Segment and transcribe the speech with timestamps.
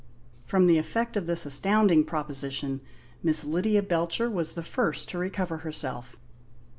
[0.45, 2.81] From the effect of this astounding proposition
[3.21, 6.15] Miss Lydia Belcher was the first to recover herself.